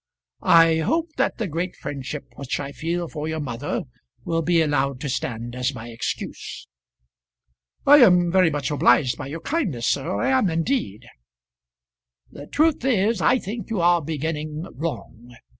[0.41, 3.83] I hope that the great friendship which I feel for your mother
[4.25, 6.67] will be allowed to stand as my excuse."
[7.85, 11.05] "I am very much obliged by your kindness, sir; I am indeed."
[12.31, 15.35] "The truth is, I think you are beginning wrong.